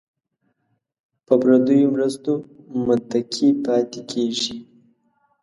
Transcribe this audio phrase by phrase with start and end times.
[1.25, 2.33] په پردیو مرستو
[2.85, 4.55] متکي پاتې کیږي.